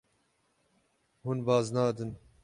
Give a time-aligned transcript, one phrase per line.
[1.23, 2.11] Hûn baz nadin.